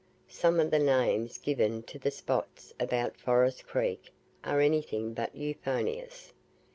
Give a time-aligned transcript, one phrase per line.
[0.29, 4.11] Some of the names given to the spots about Forest Creek
[4.43, 6.33] are anything but euphonious.